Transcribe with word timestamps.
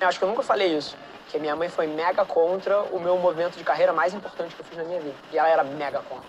Eu 0.00 0.06
acho 0.06 0.18
que 0.18 0.24
eu 0.24 0.28
nunca 0.28 0.42
falei 0.44 0.76
isso. 0.76 0.96
Que 1.28 1.38
minha 1.38 1.56
mãe 1.56 1.68
foi 1.68 1.86
mega 1.88 2.24
contra 2.24 2.82
o 2.84 3.00
meu 3.00 3.18
movimento 3.18 3.58
de 3.58 3.64
carreira 3.64 3.92
mais 3.92 4.14
importante 4.14 4.54
que 4.54 4.60
eu 4.60 4.64
fiz 4.64 4.78
na 4.78 4.84
minha 4.84 5.00
vida. 5.00 5.16
E 5.32 5.38
ela 5.38 5.48
era 5.48 5.64
mega 5.64 5.98
contra. 5.98 6.28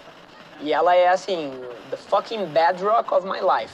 E 0.61 0.73
ela 0.73 0.95
é 0.95 1.07
assim, 1.07 1.53
the 1.91 1.95
fucking 1.95 2.47
bedrock 2.47 3.13
of 3.13 3.25
my 3.27 3.39
life. 3.39 3.71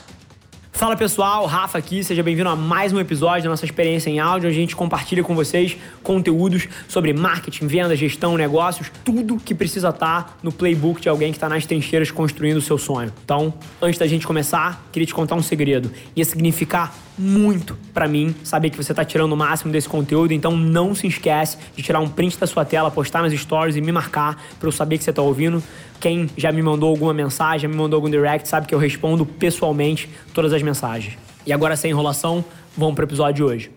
Fala 0.70 0.94
pessoal, 0.94 1.46
Rafa 1.46 1.78
aqui, 1.78 2.04
seja 2.04 2.22
bem-vindo 2.22 2.50
a 2.50 2.54
mais 2.54 2.92
um 2.92 3.00
episódio 3.00 3.44
da 3.44 3.48
nossa 3.48 3.64
experiência 3.64 4.10
em 4.10 4.20
áudio, 4.20 4.50
onde 4.50 4.58
a 4.58 4.60
gente 4.60 4.76
compartilha 4.76 5.24
com 5.24 5.34
vocês 5.34 5.74
conteúdos 6.02 6.68
sobre 6.86 7.14
marketing, 7.14 7.66
venda, 7.66 7.96
gestão, 7.96 8.36
negócios, 8.36 8.92
tudo 9.02 9.38
que 9.38 9.54
precisa 9.54 9.88
estar 9.88 10.36
no 10.42 10.52
playbook 10.52 11.00
de 11.00 11.08
alguém 11.08 11.32
que 11.32 11.38
está 11.38 11.48
nas 11.48 11.64
trincheiras 11.64 12.10
construindo 12.10 12.58
o 12.58 12.60
seu 12.60 12.76
sonho. 12.76 13.10
Então, 13.24 13.54
antes 13.80 13.98
da 13.98 14.06
gente 14.06 14.26
começar, 14.26 14.84
queria 14.92 15.06
te 15.06 15.14
contar 15.14 15.34
um 15.34 15.42
segredo. 15.42 15.90
Ia 16.14 16.26
significar 16.26 16.94
muito 17.18 17.76
para 17.94 18.06
mim 18.06 18.34
saber 18.44 18.70
que 18.70 18.76
você 18.76 18.92
está 18.92 19.04
tirando 19.04 19.32
o 19.32 19.36
máximo 19.36 19.72
desse 19.72 19.88
conteúdo, 19.88 20.32
então 20.32 20.56
não 20.56 20.94
se 20.94 21.06
esquece 21.06 21.56
de 21.74 21.82
tirar 21.82 22.00
um 22.00 22.08
print 22.08 22.38
da 22.38 22.46
sua 22.46 22.64
tela, 22.64 22.90
postar 22.90 23.22
nas 23.22 23.32
stories 23.32 23.76
e 23.76 23.80
me 23.80 23.90
marcar 23.92 24.36
para 24.58 24.68
eu 24.68 24.72
saber 24.72 24.98
que 24.98 25.04
você 25.04 25.10
está 25.10 25.22
ouvindo. 25.22 25.62
Quem 25.98 26.28
já 26.36 26.52
me 26.52 26.62
mandou 26.62 26.90
alguma 26.90 27.14
mensagem, 27.14 27.60
já 27.60 27.68
me 27.68 27.76
mandou 27.76 27.96
algum 27.96 28.10
direct, 28.10 28.48
sabe 28.48 28.66
que 28.66 28.74
eu 28.74 28.78
respondo 28.78 29.24
pessoalmente 29.24 30.10
todas 30.34 30.52
as 30.52 30.62
mensagens. 30.62 31.16
E 31.46 31.52
agora, 31.52 31.76
sem 31.76 31.90
enrolação, 31.90 32.44
vamos 32.76 32.94
para 32.94 33.04
o 33.04 33.06
episódio 33.06 33.34
de 33.34 33.44
hoje. 33.44 33.70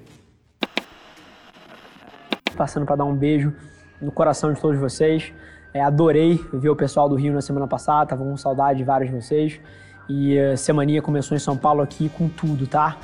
Passando 2.58 2.85
para 2.85 2.98
dar 2.98 3.05
um 3.05 3.16
beijo 3.16 3.54
no 4.02 4.12
coração 4.12 4.52
de 4.52 4.60
todos 4.60 4.80
vocês. 4.80 5.32
É, 5.74 5.82
adorei 5.82 6.44
ver 6.52 6.70
o 6.70 6.76
pessoal 6.76 7.08
do 7.08 7.16
Rio 7.16 7.32
na 7.32 7.41
semana 7.41 7.68
passada, 7.68 8.08
tava 8.08 8.24
com 8.24 8.35
saudade 8.35 8.80
de 8.80 8.84
vários 8.84 9.12
de 9.12 9.16
vocês. 9.16 9.60
E 10.10 10.40
a 10.40 10.54
uh, 10.54 10.58
semaninha 10.58 11.02
começou 11.02 11.38
em 11.38 11.40
São 11.40 11.55
Paulo 11.55 11.82
aqui 11.82 12.10
com 12.10 12.27
tudo, 12.27 12.66
tá? 12.66 12.98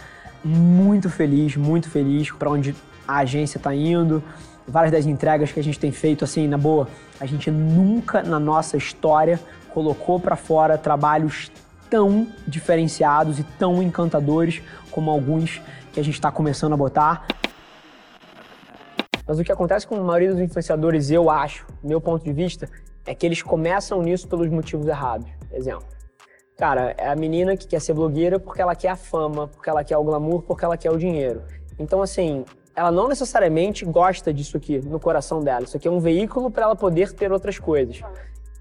Muito 0.47 1.09
feliz, 1.09 1.57
muito 1.57 1.89
feliz 1.89 2.29
para 2.29 2.51
onde 2.51 2.75
a 3.07 3.17
agência 3.17 3.57
está 3.57 3.73
indo, 3.73 4.23
várias 4.67 4.91
das 4.91 5.07
entregas 5.07 5.51
que 5.51 5.59
a 5.59 5.63
gente 5.63 5.79
tem 5.79 5.91
feito, 5.91 6.23
assim, 6.23 6.47
na 6.47 6.55
boa, 6.55 6.87
a 7.19 7.25
gente 7.25 7.49
nunca 7.49 8.21
na 8.21 8.39
nossa 8.39 8.77
história 8.77 9.39
colocou 9.73 10.19
para 10.19 10.35
fora 10.35 10.77
trabalhos 10.77 11.51
tão 11.89 12.27
diferenciados 12.47 13.39
e 13.39 13.43
tão 13.43 13.81
encantadores 13.81 14.61
como 14.91 15.09
alguns 15.09 15.59
que 15.91 15.99
a 15.99 16.03
gente 16.03 16.13
está 16.13 16.31
começando 16.31 16.73
a 16.73 16.77
botar. 16.77 17.25
Mas 19.27 19.39
o 19.39 19.43
que 19.43 19.51
acontece 19.51 19.87
com 19.87 19.95
a 19.95 20.03
maioria 20.03 20.31
dos 20.31 20.39
influenciadores, 20.39 21.09
eu 21.09 21.27
acho, 21.27 21.65
meu 21.83 21.99
ponto 21.99 22.23
de 22.23 22.31
vista, 22.31 22.69
é 23.03 23.15
que 23.15 23.25
eles 23.25 23.41
começam 23.41 23.99
nisso 24.03 24.27
pelos 24.27 24.47
motivos 24.49 24.85
errados. 24.85 25.27
Exemplo. 25.51 25.87
Cara, 26.57 26.95
é 26.97 27.09
a 27.09 27.15
menina 27.15 27.57
que 27.57 27.67
quer 27.67 27.81
ser 27.81 27.93
blogueira 27.93 28.39
porque 28.39 28.61
ela 28.61 28.75
quer 28.75 28.89
a 28.89 28.95
fama, 28.95 29.47
porque 29.47 29.69
ela 29.69 29.83
quer 29.83 29.97
o 29.97 30.03
glamour, 30.03 30.41
porque 30.41 30.63
ela 30.63 30.77
quer 30.77 30.89
o 30.89 30.97
dinheiro. 30.97 31.41
Então, 31.77 32.01
assim, 32.01 32.45
ela 32.73 32.91
não 32.91 33.09
necessariamente 33.09 33.83
gosta 33.83 34.33
disso 34.33 34.55
aqui 34.55 34.79
no 34.79 34.99
coração 34.99 35.41
dela. 35.41 35.65
Isso 35.65 35.75
aqui 35.75 35.87
é 35.87 35.91
um 35.91 35.99
veículo 35.99 36.49
para 36.49 36.63
ela 36.63 36.75
poder 36.75 37.11
ter 37.11 37.31
outras 37.31 37.59
coisas. 37.59 38.01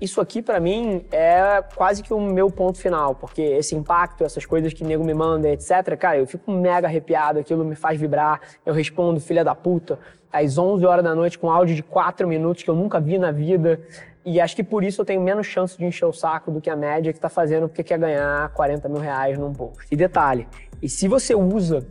Isso 0.01 0.21
aqui, 0.21 0.43
para 0.43 0.59
mim, 0.59 1.05
é 1.13 1.63
quase 1.77 2.03
que 2.03 2.13
o 2.13 2.21
meu 2.21 2.51
ponto 2.51 2.79
final, 2.79 3.15
porque 3.15 3.41
esse 3.41 3.77
impacto, 3.77 4.25
essas 4.25 4.45
coisas 4.45 4.73
que 4.73 4.83
o 4.83 4.87
nego 4.87 5.05
me 5.05 5.15
manda, 5.15 5.49
etc., 5.49 5.97
cara, 5.97 6.19
eu 6.19 6.27
fico 6.27 6.51
mega 6.51 6.89
arrepiado, 6.89 7.39
aquilo 7.39 7.65
me 7.65 7.77
faz 7.77 7.99
vibrar, 7.99 8.41
eu 8.67 8.75
respondo, 8.75 9.21
filha 9.21 9.45
da 9.45 9.55
puta, 9.55 9.99
às 10.33 10.59
11 10.59 10.85
horas 10.85 11.05
da 11.05 11.15
noite 11.15 11.39
com 11.39 11.49
áudio 11.49 11.77
de 11.77 11.83
4 11.83 12.27
minutos 12.27 12.65
que 12.65 12.69
eu 12.69 12.75
nunca 12.75 12.99
vi 12.99 13.19
na 13.19 13.31
vida. 13.31 13.81
E 14.25 14.41
acho 14.41 14.57
que 14.57 14.65
por 14.65 14.83
isso 14.83 15.03
eu 15.03 15.05
tenho 15.05 15.21
menos 15.21 15.47
chance 15.47 15.77
de 15.77 15.85
encher 15.85 16.07
o 16.07 16.13
saco 16.13 16.51
do 16.51 16.61
que 16.61 16.71
a 16.71 16.77
média 16.77 17.13
que 17.13 17.19
está 17.19 17.29
fazendo 17.29 17.69
porque 17.69 17.83
quer 17.83 17.99
ganhar 17.99 18.49
40 18.51 18.89
mil 18.89 19.01
reais 19.01 19.39
num 19.39 19.53
post. 19.53 19.87
E 19.91 19.97
detalhe, 19.97 20.49
e 20.81 20.89
se 20.89 21.07
você 21.07 21.35
usa 21.35 21.87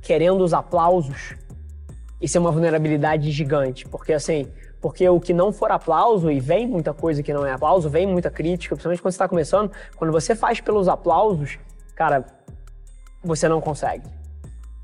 querendo 0.00 0.42
os 0.42 0.54
aplausos, 0.54 1.34
isso 2.20 2.38
é 2.38 2.40
uma 2.40 2.50
vulnerabilidade 2.50 3.30
gigante, 3.30 3.86
porque 3.86 4.12
assim, 4.12 4.46
porque 4.80 5.08
o 5.08 5.20
que 5.20 5.34
não 5.34 5.52
for 5.52 5.70
aplauso, 5.70 6.30
e 6.30 6.40
vem 6.40 6.66
muita 6.66 6.94
coisa 6.94 7.22
que 7.22 7.32
não 7.32 7.44
é 7.44 7.52
aplauso, 7.52 7.90
vem 7.90 8.06
muita 8.06 8.30
crítica, 8.30 8.74
principalmente 8.74 9.02
quando 9.02 9.12
você 9.12 9.16
está 9.16 9.28
começando, 9.28 9.72
quando 9.96 10.12
você 10.12 10.34
faz 10.34 10.60
pelos 10.60 10.88
aplausos, 10.88 11.58
cara, 11.94 12.24
você 13.22 13.48
não 13.48 13.60
consegue. 13.60 14.08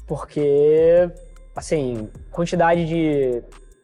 Porque, 0.07 1.11
assim, 1.55 2.11
quantidade 2.31 2.87
de 2.87 3.43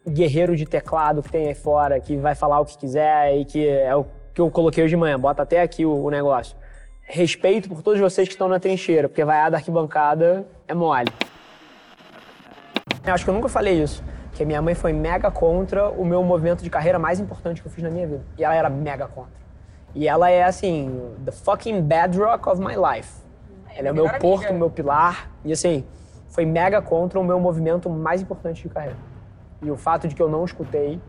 guerreiro 0.09 0.57
de 0.57 0.65
teclado 0.65 1.23
que 1.23 1.31
tem 1.31 1.49
aí 1.49 1.55
fora, 1.55 2.01
que 2.01 2.17
vai 2.17 2.35
falar 2.35 2.61
o 2.61 2.65
que 2.65 2.79
quiser 2.79 3.37
e 3.37 3.45
que 3.45 3.69
é 3.69 3.95
o 3.95 4.07
que 4.33 4.41
eu 4.41 4.51
coloquei 4.51 4.85
hoje 4.85 4.91
de 4.91 4.97
manhã, 4.97 5.19
bota 5.19 5.43
até 5.43 5.61
aqui 5.61 5.85
o, 5.85 6.05
o 6.05 6.11
negócio. 6.11 6.57
Respeito 7.03 7.69
por 7.69 7.83
todos 7.83 7.99
vocês 8.01 8.29
que 8.29 8.35
estão 8.35 8.49
na 8.49 8.61
trincheira, 8.61 9.09
porque 9.09 9.25
vai 9.25 9.51
da 9.51 9.57
arquibancada 9.57 10.47
é 10.69 10.75
mole. 10.75 11.11
Eu 13.05 13.15
acho 13.15 13.25
que 13.25 13.31
eu 13.31 13.35
nunca 13.35 13.49
falei 13.49 13.83
isso. 13.83 14.03
Que 14.33 14.45
minha 14.45 14.63
mãe 14.63 14.75
foi 14.75 14.93
mega 14.93 15.31
contra 15.31 15.91
o 15.91 16.05
meu 16.05 16.23
movimento 16.23 16.63
de 16.63 16.71
carreira 16.71 16.99
mais 16.99 17.19
importante 17.19 17.61
que 17.61 17.67
eu 17.67 17.73
fiz 17.73 17.83
na 17.83 17.91
minha 17.91 18.07
vida. 18.07 18.25
E 18.39 18.45
ela 18.45 18.55
era 18.55 18.71
mega 18.71 19.09
contra. 19.09 19.41
E 19.95 20.07
ela 20.07 20.31
é 20.31 20.45
assim, 20.45 21.13
the 21.25 21.33
fucking 21.33 21.83
bedrock 21.83 22.49
of 22.49 22.61
my 22.61 22.75
life. 22.77 23.13
Ela 23.75 23.89
é 23.89 23.93
o 23.93 23.95
meu 23.95 24.09
porto, 24.19 24.51
o 24.51 24.55
meu 24.55 24.71
pilar. 24.71 25.31
E 25.45 25.53
assim, 25.53 25.85
foi 26.29 26.47
mega 26.47 26.81
contra 26.81 27.19
o 27.19 27.25
meu 27.25 27.41
movimento 27.41 27.91
mais 27.91 28.23
importante 28.23 28.63
de 28.63 28.69
carreira. 28.69 28.97
E 29.63 29.71
o 29.71 29.77
fato 29.77 30.09
de 30.09 30.15
que 30.15 30.23
eu 30.23 30.29
não 30.29 30.45
escutei 30.45 31.01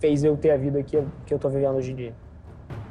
fez 0.00 0.24
eu 0.24 0.36
ter 0.36 0.50
a 0.50 0.56
vida 0.56 0.82
que, 0.82 1.02
que 1.26 1.34
eu 1.34 1.38
tô 1.38 1.48
vivendo 1.48 1.76
hoje 1.76 1.92
em 1.92 1.94
dia. 1.94 2.14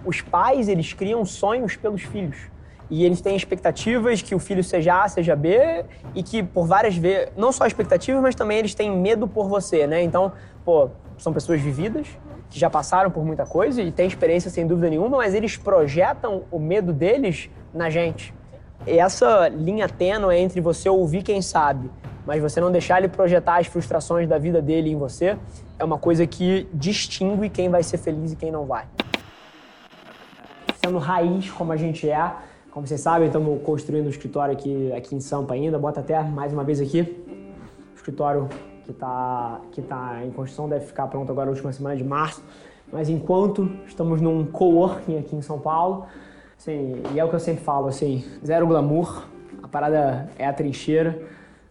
Os 0.06 0.22
pais, 0.22 0.68
eles 0.68 0.94
criam 0.94 1.26
sonhos 1.26 1.76
pelos 1.76 2.02
filhos 2.04 2.50
e 2.90 3.04
eles 3.04 3.20
têm 3.20 3.36
expectativas 3.36 4.22
que 4.22 4.34
o 4.34 4.40
filho 4.40 4.64
seja 4.64 5.04
A, 5.04 5.08
seja 5.08 5.36
B, 5.36 5.86
e 6.16 6.24
que 6.24 6.42
por 6.42 6.66
várias 6.66 6.96
vezes, 6.96 7.30
não 7.36 7.52
só 7.52 7.66
expectativas, 7.66 8.22
mas 8.22 8.36
também 8.36 8.60
eles 8.60 8.74
têm 8.74 8.96
medo 8.96 9.28
por 9.28 9.48
você, 9.48 9.86
né? 9.86 10.02
Então, 10.02 10.32
pô, 10.64 10.90
são 11.18 11.34
pessoas 11.34 11.60
vividas, 11.60 12.08
que 12.50 12.58
já 12.58 12.70
passaram 12.70 13.12
por 13.12 13.26
muita 13.26 13.46
coisa 13.46 13.82
e 13.82 13.92
têm 13.92 14.08
experiência 14.08 14.50
sem 14.50 14.66
dúvida 14.66 14.90
nenhuma, 14.90 15.18
mas 15.18 15.34
eles 15.34 15.58
projetam 15.58 16.44
o 16.50 16.60
medo 16.60 16.94
deles 16.94 17.50
na 17.74 17.90
gente. 17.90 18.34
E 18.86 19.00
essa 19.00 19.50
linha 19.50 19.90
tênue 19.90 20.38
entre 20.38 20.62
você 20.62 20.88
ouvir 20.88 21.24
quem 21.24 21.42
sabe, 21.42 21.90
mas 22.28 22.42
você 22.42 22.60
não 22.60 22.70
deixar 22.70 23.00
ele 23.00 23.08
projetar 23.08 23.58
as 23.58 23.68
frustrações 23.68 24.28
da 24.28 24.38
vida 24.38 24.62
dele 24.62 24.92
em 24.92 24.98
você, 24.98 25.38
é 25.80 25.84
uma 25.84 25.98
coisa 25.98 26.28
que 26.28 26.68
distingue 26.74 27.50
quem 27.50 27.70
vai 27.70 27.82
ser 27.82 27.98
feliz 27.98 28.34
e 28.34 28.36
quem 28.36 28.52
não 28.52 28.66
vai. 28.66 28.86
Sendo 30.84 30.98
raiz 30.98 31.50
como 31.50 31.72
a 31.72 31.78
gente 31.78 32.10
é, 32.10 32.34
como 32.70 32.86
vocês 32.86 33.00
sabem, 33.00 33.28
estamos 33.28 33.62
construindo 33.64 34.08
um 34.08 34.10
escritório 34.10 34.54
aqui, 34.54 34.92
aqui 34.92 35.16
em 35.16 35.22
Sampa 35.22 35.54
ainda. 35.54 35.80
Bota 35.80 36.02
até 36.02 36.22
mais 36.22 36.52
uma 36.52 36.66
vez 36.66 36.82
aqui. 36.82 37.02
O 37.94 37.96
escritório 37.96 38.50
que 38.84 38.92
está 38.92 39.62
que 39.72 39.82
tá 39.82 40.20
em 40.24 40.30
construção 40.30 40.68
deve 40.68 40.86
ficar 40.86 41.08
pronto 41.08 41.32
agora 41.32 41.46
na 41.46 41.54
última 41.54 41.72
semana 41.72 41.96
de 41.96 42.04
março. 42.04 42.44
Mas 42.92 43.10
enquanto 43.10 43.72
estamos 43.88 44.22
num 44.22 44.46
coworking 44.46 45.18
aqui 45.18 45.36
em 45.36 45.42
São 45.42 45.60
Paulo, 45.60 46.06
assim, 46.58 47.02
e 47.14 47.20
é 47.20 47.24
o 47.24 47.30
que 47.30 47.36
eu 47.36 47.40
sempre 47.40 47.64
falo, 47.64 47.88
assim, 47.88 48.24
zero 48.46 48.68
glamour, 48.68 49.26
a 49.64 49.68
parada 49.68 50.30
é 50.38 50.46
a 50.46 50.54
trincheira, 50.54 51.20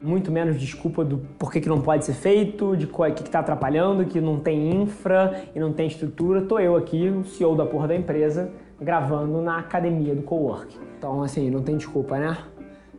muito 0.01 0.31
menos 0.31 0.61
desculpa 0.61 1.05
do 1.05 1.19
porquê 1.39 1.61
que 1.61 1.69
não 1.69 1.81
pode 1.81 2.05
ser 2.05 2.13
feito, 2.13 2.77
de 2.77 2.87
o 2.87 2.89
que 2.89 3.23
está 3.23 3.41
atrapalhando, 3.41 4.05
que 4.05 4.21
não 4.21 4.39
tem 4.39 4.83
infra 4.83 5.45
e 5.55 5.61
não 5.61 5.73
tem 5.73 5.87
estrutura. 5.87 6.43
Tô 6.43 6.59
eu 6.59 6.77
aqui, 6.77 7.09
o 7.09 7.25
CEO 7.25 7.57
da 7.57 7.65
porra 7.65 7.89
da 7.89 7.97
empresa, 7.97 8.51
gravando 8.81 9.41
na 9.41 9.59
academia 9.59 10.15
do 10.15 10.23
coworking. 10.23 10.79
Então, 10.99 11.23
assim, 11.23 11.51
não 11.51 11.63
tem 11.63 11.77
desculpa, 11.77 12.19
né? 12.19 12.37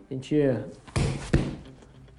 A 0.10 0.14
gente. 0.14 0.36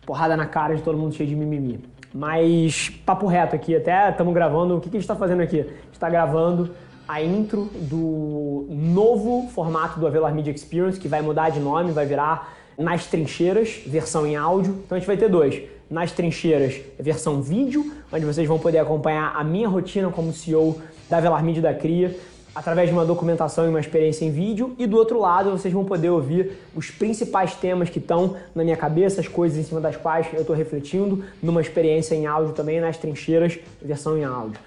Porrada 0.07 0.37
na 0.37 0.47
cara 0.47 0.75
de 0.75 0.83
todo 0.83 0.97
mundo 0.97 1.15
cheio 1.15 1.29
de 1.29 1.37
mimimi. 1.37 1.81
Mas, 2.15 2.89
papo 3.05 3.27
reto 3.27 3.55
aqui, 3.55 3.77
até 3.77 4.09
estamos 4.09 4.33
gravando. 4.33 4.77
O 4.77 4.81
que, 4.81 4.89
que 4.89 4.97
a 4.97 5.01
gente 5.01 5.05
está 5.05 5.17
fazendo 5.17 5.43
aqui? 5.43 5.61
A 5.61 5.65
gente 5.65 5.93
está 5.93 6.09
gravando 6.09 6.71
a 7.07 7.23
intro 7.23 7.65
do 7.75 8.67
novo 8.71 9.49
formato 9.49 9.99
do 9.99 10.07
Avelar 10.07 10.35
Media 10.35 10.53
Experience, 10.53 11.01
que 11.01 11.09
vai 11.09 11.21
mudar 11.21 11.51
de 11.51 11.59
nome, 11.59 11.91
vai 11.91 12.07
virar 12.07 12.55
Nas 12.79 13.07
Trincheiras, 13.07 13.81
versão 13.85 14.25
em 14.25 14.37
áudio. 14.37 14.81
Então 14.87 14.97
a 14.97 14.99
gente 15.01 15.09
vai 15.09 15.17
ter 15.17 15.29
dois. 15.29 15.61
Nas 15.91 16.13
Trincheiras, 16.13 16.81
versão 16.99 17.43
vídeo, 17.43 17.93
onde 18.13 18.25
vocês 18.25 18.47
vão 18.47 18.59
poder 18.59 18.79
acompanhar 18.79 19.35
a 19.35 19.43
minha 19.43 19.69
rotina 19.69 20.11
como 20.11 20.33
CEO 20.33 20.81
da 21.11 21.17
Avelar 21.17 21.43
Media 21.43 21.63
da 21.63 21.75
Cria 21.75 22.15
através 22.55 22.89
de 22.89 22.95
uma 22.95 23.05
documentação 23.05 23.67
e 23.67 23.69
uma 23.69 23.79
experiência 23.79 24.25
em 24.25 24.33
vídeo, 24.33 24.75
e 24.79 24.87
do 24.87 24.97
outro 24.97 25.21
lado 25.21 25.51
vocês 25.51 25.73
vão 25.73 25.85
poder 25.85 26.11
ouvir 26.11 26.59
os 26.75 26.91
principais 26.91 27.55
temas 27.55 27.89
que 27.89 28.01
estão 28.01 28.37
na 28.53 28.65
minha 28.65 28.77
cabeça, 28.77 29.21
as 29.21 29.29
coisas 29.29 29.57
em 29.59 29.63
cima 29.63 29.81
das 29.81 29.97
quais 29.97 30.27
eu 30.33 30.41
estou 30.41 30.57
refletindo, 30.57 31.25
numa 31.41 31.61
experiência 31.61 32.17
em 32.17 32.27
áudio 32.27 32.53
também, 32.55 32.81
nas 32.81 32.97
trincheiras, 32.97 33.59
versão 33.81 34.19
em 34.19 34.25
áudio. 34.25 34.59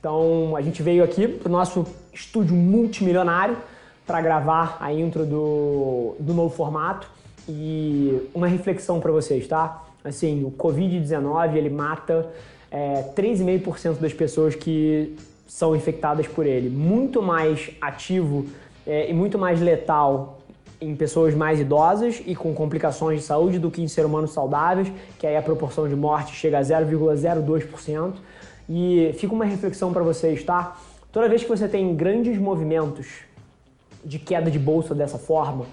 Então 0.00 0.56
a 0.56 0.60
gente 0.60 0.82
veio 0.82 1.04
aqui 1.04 1.28
para 1.28 1.48
o 1.48 1.52
nosso 1.52 1.86
estúdio 2.12 2.54
multimilionário 2.54 3.56
para 4.04 4.20
gravar 4.20 4.76
a 4.80 4.92
intro 4.92 5.24
do, 5.24 6.16
do 6.18 6.34
novo 6.34 6.54
formato 6.54 7.08
e 7.48 8.28
uma 8.34 8.46
reflexão 8.46 9.00
para 9.00 9.12
vocês, 9.12 9.46
tá? 9.46 9.84
Assim, 10.04 10.44
o 10.44 10.50
Covid-19 10.50 11.56
ele 11.56 11.70
mata 11.70 12.28
é, 12.70 13.02
3,5% 13.14 13.98
das 13.98 14.12
pessoas 14.12 14.54
que 14.54 15.16
são 15.46 15.74
infectadas 15.74 16.26
por 16.26 16.46
ele. 16.46 16.68
Muito 16.68 17.22
mais 17.22 17.70
ativo 17.80 18.46
é, 18.86 19.10
e 19.10 19.14
muito 19.14 19.38
mais 19.38 19.60
letal 19.60 20.40
em 20.80 20.94
pessoas 20.94 21.34
mais 21.34 21.58
idosas 21.58 22.22
e 22.26 22.34
com 22.34 22.52
complicações 22.54 23.20
de 23.20 23.26
saúde 23.26 23.58
do 23.58 23.70
que 23.70 23.82
em 23.82 23.88
seres 23.88 24.10
humanos 24.10 24.32
saudáveis, 24.32 24.92
que 25.18 25.26
aí 25.26 25.36
a 25.36 25.42
proporção 25.42 25.88
de 25.88 25.96
morte 25.96 26.34
chega 26.34 26.58
a 26.58 26.62
0,02%. 26.62 28.14
E 28.68 29.12
fica 29.16 29.32
uma 29.32 29.44
reflexão 29.44 29.92
para 29.92 30.02
vocês, 30.02 30.42
tá? 30.42 30.76
Toda 31.12 31.28
vez 31.28 31.42
que 31.42 31.48
você 31.48 31.68
tem 31.68 31.94
grandes 31.94 32.36
movimentos 32.36 33.06
de 34.04 34.18
queda 34.18 34.50
de 34.50 34.58
bolsa 34.58 34.94
dessa 34.94 35.18
forma, 35.18 35.66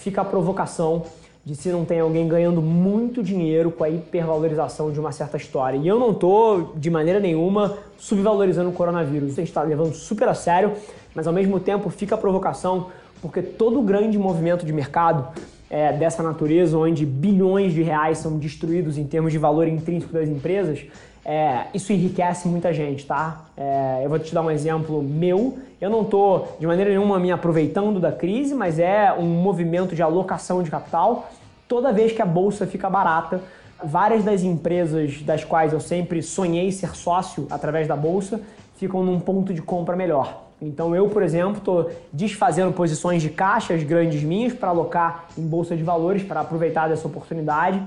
fica 0.00 0.22
a 0.22 0.24
provocação 0.24 1.04
de 1.44 1.54
se 1.54 1.68
não 1.70 1.84
tem 1.84 2.00
alguém 2.00 2.26
ganhando 2.26 2.60
muito 2.60 3.22
dinheiro 3.22 3.70
com 3.70 3.84
a 3.84 3.88
hipervalorização 3.88 4.90
de 4.90 4.98
uma 4.98 5.12
certa 5.12 5.36
história. 5.36 5.76
E 5.76 5.86
eu 5.86 5.98
não 5.98 6.12
tô 6.12 6.72
de 6.76 6.90
maneira 6.90 7.20
nenhuma 7.20 7.78
subvalorizando 7.98 8.70
o 8.70 8.72
coronavírus. 8.72 9.32
A 9.32 9.36
gente 9.36 9.48
está 9.48 9.62
levando 9.62 9.94
super 9.94 10.28
a 10.28 10.34
sério, 10.34 10.72
mas 11.14 11.26
ao 11.26 11.32
mesmo 11.32 11.60
tempo 11.60 11.88
fica 11.90 12.14
a 12.14 12.18
provocação 12.18 12.88
porque 13.20 13.42
todo 13.42 13.80
grande 13.82 14.18
movimento 14.18 14.64
de 14.64 14.72
mercado 14.72 15.28
é, 15.70 15.92
dessa 15.92 16.22
natureza, 16.22 16.76
onde 16.76 17.06
bilhões 17.06 17.72
de 17.72 17.82
reais 17.82 18.18
são 18.18 18.36
destruídos 18.36 18.98
em 18.98 19.04
termos 19.04 19.32
de 19.32 19.38
valor 19.38 19.68
intrínseco 19.68 20.12
das 20.12 20.28
empresas, 20.28 20.84
é, 21.24 21.66
isso 21.72 21.92
enriquece 21.92 22.48
muita 22.48 22.72
gente, 22.72 23.06
tá? 23.06 23.44
É, 23.56 24.00
eu 24.02 24.08
vou 24.08 24.18
te 24.18 24.34
dar 24.34 24.42
um 24.42 24.50
exemplo 24.50 25.02
meu. 25.02 25.58
Eu 25.80 25.88
não 25.88 26.02
estou 26.02 26.56
de 26.58 26.66
maneira 26.66 26.90
nenhuma 26.90 27.18
me 27.18 27.30
aproveitando 27.30 28.00
da 28.00 28.10
crise, 28.10 28.54
mas 28.54 28.78
é 28.78 29.12
um 29.12 29.26
movimento 29.26 29.94
de 29.94 30.02
alocação 30.02 30.62
de 30.62 30.70
capital. 30.70 31.30
Toda 31.68 31.92
vez 31.92 32.10
que 32.10 32.20
a 32.20 32.26
bolsa 32.26 32.66
fica 32.66 32.90
barata, 32.90 33.40
várias 33.82 34.24
das 34.24 34.42
empresas 34.42 35.22
das 35.22 35.44
quais 35.44 35.72
eu 35.72 35.80
sempre 35.80 36.22
sonhei 36.22 36.72
ser 36.72 36.96
sócio 36.96 37.46
através 37.50 37.86
da 37.86 37.96
bolsa 37.96 38.40
ficam 38.76 39.04
num 39.04 39.20
ponto 39.20 39.52
de 39.52 39.60
compra 39.60 39.94
melhor. 39.94 40.49
Então 40.60 40.94
eu, 40.94 41.08
por 41.08 41.22
exemplo, 41.22 41.58
estou 41.58 41.90
desfazendo 42.12 42.72
posições 42.72 43.22
de 43.22 43.30
caixas 43.30 43.82
grandes 43.82 44.22
minhas 44.22 44.52
para 44.52 44.68
alocar 44.68 45.26
em 45.36 45.46
bolsa 45.46 45.76
de 45.76 45.82
valores 45.82 46.22
para 46.22 46.40
aproveitar 46.40 46.88
dessa 46.88 47.06
oportunidade. 47.08 47.82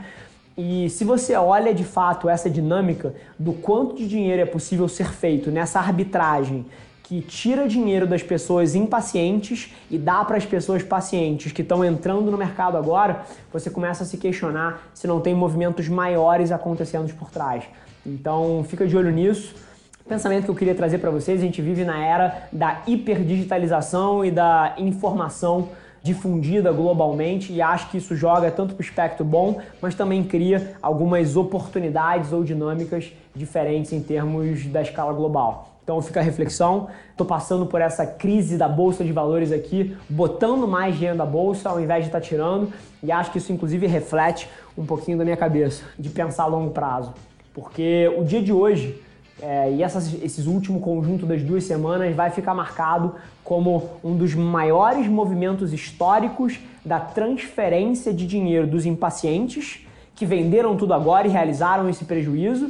E 0.57 0.89
se 0.89 1.03
você 1.03 1.35
olha 1.35 1.73
de 1.73 1.83
fato 1.83 2.29
essa 2.29 2.49
dinâmica 2.49 3.13
do 3.37 3.53
quanto 3.53 3.95
de 3.95 4.07
dinheiro 4.07 4.41
é 4.41 4.45
possível 4.45 4.87
ser 4.87 5.11
feito 5.11 5.51
nessa 5.51 5.79
arbitragem 5.79 6.65
que 7.03 7.21
tira 7.21 7.67
dinheiro 7.67 8.07
das 8.07 8.23
pessoas 8.23 8.75
impacientes 8.75 9.73
e 9.91 9.97
dá 9.97 10.23
para 10.23 10.37
as 10.37 10.45
pessoas 10.45 10.81
pacientes 10.81 11.51
que 11.51 11.61
estão 11.61 11.83
entrando 11.83 12.31
no 12.31 12.37
mercado 12.37 12.77
agora, 12.77 13.23
você 13.51 13.69
começa 13.69 14.03
a 14.03 14.05
se 14.05 14.17
questionar 14.17 14.89
se 14.93 15.05
não 15.05 15.19
tem 15.19 15.35
movimentos 15.35 15.89
maiores 15.89 16.51
acontecendo 16.51 17.13
por 17.15 17.29
trás. 17.29 17.65
Então 18.05 18.65
fica 18.67 18.87
de 18.87 18.95
olho 18.95 19.11
nisso 19.11 19.53
pensamento 20.07 20.45
que 20.45 20.51
eu 20.51 20.55
queria 20.55 20.75
trazer 20.75 20.97
para 20.97 21.09
vocês. 21.09 21.39
A 21.39 21.43
gente 21.43 21.61
vive 21.61 21.83
na 21.83 22.03
era 22.03 22.47
da 22.51 22.81
hiperdigitalização 22.87 24.23
e 24.23 24.31
da 24.31 24.75
informação 24.77 25.69
difundida 26.03 26.71
globalmente 26.73 27.53
e 27.53 27.61
acho 27.61 27.89
que 27.89 27.97
isso 27.97 28.13
joga 28.13 28.51
tanto 28.51 28.75
para 28.75 28.81
o 28.81 28.85
espectro 28.85 29.23
bom, 29.23 29.61
mas 29.81 29.95
também 29.95 30.21
cria 30.23 30.75
algumas 30.81 31.37
oportunidades 31.37 32.33
ou 32.33 32.43
dinâmicas 32.43 33.13
diferentes 33.33 33.93
em 33.93 34.01
termos 34.01 34.65
da 34.65 34.81
escala 34.81 35.13
global. 35.13 35.69
Então 35.81 36.01
fica 36.01 36.19
a 36.19 36.23
reflexão. 36.23 36.89
Estou 37.11 37.25
passando 37.25 37.65
por 37.65 37.81
essa 37.81 38.05
crise 38.05 38.57
da 38.57 38.67
bolsa 38.67 39.03
de 39.03 39.11
valores 39.11 39.51
aqui, 39.51 39.95
botando 40.09 40.67
mais 40.67 40.95
dinheiro 40.95 41.17
da 41.17 41.25
bolsa 41.25 41.69
ao 41.69 41.79
invés 41.79 42.03
de 42.03 42.09
estar 42.09 42.19
tá 42.19 42.25
tirando, 42.25 42.71
e 43.01 43.11
acho 43.11 43.31
que 43.31 43.37
isso 43.37 43.51
inclusive 43.51 43.87
reflete 43.87 44.49
um 44.77 44.85
pouquinho 44.85 45.17
da 45.17 45.23
minha 45.23 45.37
cabeça 45.37 45.83
de 45.97 46.09
pensar 46.09 46.43
a 46.43 46.47
longo 46.47 46.71
prazo, 46.71 47.13
porque 47.53 48.13
o 48.17 48.23
dia 48.23 48.41
de 48.41 48.51
hoje 48.51 49.01
é, 49.41 49.71
e 49.71 49.83
essas, 49.83 50.13
esses 50.21 50.45
último 50.45 50.79
conjunto 50.79 51.25
das 51.25 51.41
duas 51.41 51.63
semanas 51.63 52.15
vai 52.15 52.29
ficar 52.29 52.53
marcado 52.53 53.15
como 53.43 53.89
um 54.03 54.15
dos 54.15 54.33
maiores 54.35 55.07
movimentos 55.07 55.73
históricos 55.73 56.59
da 56.85 56.99
transferência 56.99 58.13
de 58.13 58.27
dinheiro 58.27 58.67
dos 58.67 58.85
impacientes 58.85 59.85
que 60.15 60.25
venderam 60.25 60.77
tudo 60.77 60.93
agora 60.93 61.27
e 61.27 61.31
realizaram 61.31 61.89
esse 61.89 62.05
prejuízo 62.05 62.69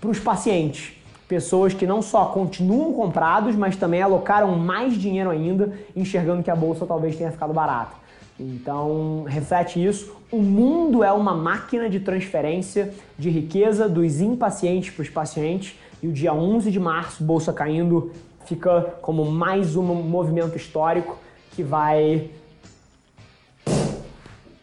para 0.00 0.10
os 0.10 0.18
pacientes. 0.18 0.92
Pessoas 1.26 1.72
que 1.72 1.86
não 1.86 2.02
só 2.02 2.26
continuam 2.26 2.92
comprados, 2.92 3.56
mas 3.56 3.76
também 3.76 4.02
alocaram 4.02 4.56
mais 4.58 4.94
dinheiro 4.94 5.30
ainda, 5.30 5.72
enxergando 5.96 6.42
que 6.42 6.50
a 6.50 6.56
bolsa 6.56 6.84
talvez 6.84 7.16
tenha 7.16 7.32
ficado 7.32 7.54
barata. 7.54 7.96
Então, 8.38 9.24
reflete 9.26 9.82
isso. 9.82 10.14
O 10.30 10.38
mundo 10.38 11.02
é 11.02 11.12
uma 11.12 11.34
máquina 11.34 11.88
de 11.88 12.00
transferência 12.00 12.92
de 13.18 13.30
riqueza 13.30 13.88
dos 13.88 14.20
impacientes 14.20 14.90
para 14.90 15.02
os 15.02 15.08
pacientes 15.08 15.76
e 16.04 16.06
o 16.06 16.12
dia 16.12 16.34
11 16.34 16.70
de 16.70 16.78
março, 16.78 17.24
bolsa 17.24 17.50
caindo, 17.50 18.12
fica 18.44 18.94
como 19.00 19.24
mais 19.24 19.74
um 19.74 19.82
movimento 19.82 20.54
histórico 20.54 21.16
que 21.52 21.62
vai 21.62 22.28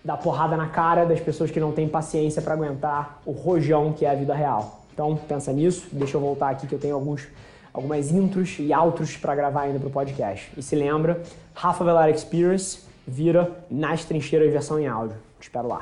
dar 0.06 0.18
porrada 0.18 0.56
na 0.56 0.68
cara 0.68 1.04
das 1.04 1.20
pessoas 1.20 1.50
que 1.50 1.60
não 1.60 1.72
têm 1.72 1.90
paciência 1.90 2.44
para 2.44 2.54
aguentar 2.54 3.20
o 3.26 3.32
rojão 3.32 3.92
que 3.92 4.06
é 4.06 4.12
a 4.12 4.14
vida 4.14 4.36
real. 4.36 4.82
Então, 4.94 5.16
pensa 5.16 5.52
nisso. 5.52 5.88
Deixa 5.92 6.16
eu 6.16 6.22
voltar 6.22 6.52
aqui 6.52 6.68
que 6.68 6.76
eu 6.76 6.80
tenho 6.80 6.94
alguns 6.94 7.28
algumas 7.74 8.12
intros 8.12 8.58
e 8.60 8.72
outros 8.76 9.18
para 9.18 9.34
gravar 9.34 9.62
ainda 9.62 9.80
para 9.80 9.88
o 9.88 9.92
podcast. 9.92 10.52
E 10.56 10.62
se 10.62 10.76
lembra, 10.76 11.24
Rafa 11.56 11.84
Velar 11.84 12.12
Experience 12.12 12.82
vira 13.08 13.50
Nas 13.68 14.06
Trincheiras 14.06 14.54
versão 14.54 14.80
em 14.80 14.88
áudio. 14.88 15.18
Te 15.40 15.46
espero 15.46 15.70
lá. 15.70 15.82